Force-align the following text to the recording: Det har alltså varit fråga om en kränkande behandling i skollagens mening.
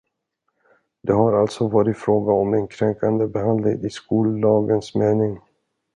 Det 1.03 1.13
har 1.15 1.33
alltså 1.33 1.67
varit 1.67 1.97
fråga 1.97 2.33
om 2.33 2.53
en 2.53 2.67
kränkande 2.67 3.27
behandling 3.27 3.85
i 3.85 3.89
skollagens 3.89 4.95
mening. 4.95 5.37